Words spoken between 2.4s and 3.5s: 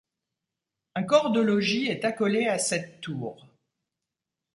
à cette tour.